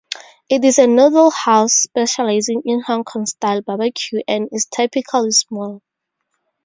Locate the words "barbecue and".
3.61-4.49